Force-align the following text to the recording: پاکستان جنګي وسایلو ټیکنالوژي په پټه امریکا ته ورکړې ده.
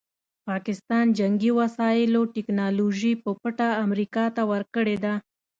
پاکستان 0.49 1.05
جنګي 1.19 1.51
وسایلو 1.59 2.21
ټیکنالوژي 2.35 3.13
په 3.23 3.29
پټه 3.41 3.69
امریکا 3.85 4.25
ته 4.35 4.41
ورکړې 4.51 4.97
ده. 5.03 5.13